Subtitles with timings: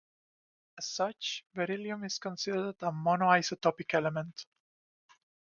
[0.79, 4.47] As such, beryllium is considered a monoisotopic element.